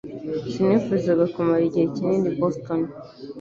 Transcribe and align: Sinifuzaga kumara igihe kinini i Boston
Sinifuzaga 0.51 1.23
kumara 1.33 1.63
igihe 1.69 1.85
kinini 1.95 2.27
i 2.31 2.35
Boston 2.39 2.81